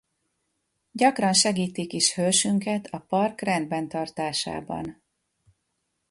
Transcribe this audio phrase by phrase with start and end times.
[0.91, 5.03] Gyakran segítik is hősünket a park rendben tartásában.